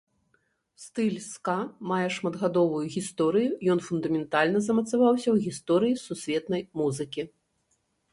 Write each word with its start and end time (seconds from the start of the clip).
Стыль 0.83 1.17
ска 1.31 1.53
мае 1.91 2.07
шматгадовую 2.15 2.81
гісторыю, 2.95 3.49
ён 3.73 3.79
фундаментальна 3.89 4.59
замацаваўся 4.69 5.23
ў 5.23 5.37
гісторыі 5.49 6.01
сусветнай 6.07 6.65
музыкі. 6.83 7.27